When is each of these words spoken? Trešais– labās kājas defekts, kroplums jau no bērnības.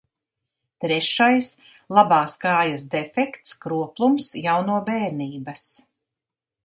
Trešais– 0.83 1.49
labās 1.97 2.35
kājas 2.45 2.87
defekts, 2.95 3.53
kroplums 3.67 4.31
jau 4.47 4.57
no 4.71 4.79
bērnības. 4.89 5.67